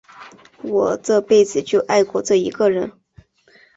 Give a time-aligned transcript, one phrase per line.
[0.63, 2.91] 我这辈子就爱过这一个人。